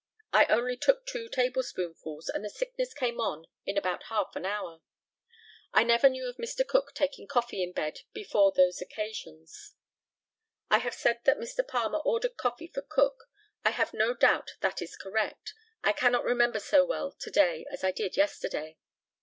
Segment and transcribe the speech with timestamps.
[0.33, 4.47] I only took two table spoonfuls, and the sickness came on in about half an
[4.47, 4.81] hour.
[5.73, 6.67] I never knew of Mr.
[6.67, 9.75] Cook taking coffee in bed before those occasions.
[9.75, 9.75] If
[10.71, 11.59] I have said that Mr.
[11.67, 13.29] Palmer ordered coffee for Cook,
[13.63, 15.53] I have no doubt that it is correct.
[15.83, 18.79] I cannot remember so well to day as I did yesterday.